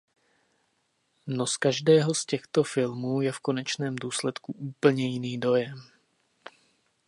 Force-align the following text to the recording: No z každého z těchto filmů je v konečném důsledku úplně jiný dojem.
No 1.27 1.47
z 1.47 1.57
každého 1.57 2.13
z 2.13 2.25
těchto 2.25 2.63
filmů 2.63 3.21
je 3.21 3.31
v 3.31 3.39
konečném 3.39 3.95
důsledku 3.95 4.53
úplně 4.53 5.09
jiný 5.09 5.39
dojem. 5.39 5.83